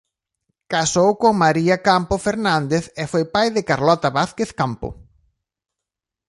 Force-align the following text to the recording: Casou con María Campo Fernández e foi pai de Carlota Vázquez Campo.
Casou 0.73 1.09
con 1.21 1.33
María 1.43 1.77
Campo 1.87 2.15
Fernández 2.25 2.83
e 3.01 3.03
foi 3.11 3.23
pai 3.35 3.47
de 3.55 3.61
Carlota 3.69 4.13
Vázquez 4.17 4.49
Campo. 4.59 4.89